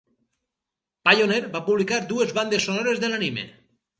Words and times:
Pioneer 1.07 1.43
va 1.57 1.61
publicar 1.69 2.01
dues 2.13 2.35
bandes 2.39 2.65
sonores 2.69 3.03
de 3.05 3.13
l'anime. 3.15 3.47